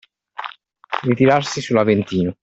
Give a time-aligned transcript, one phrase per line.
[1.03, 2.35] Ritirarsi sull'Aventino.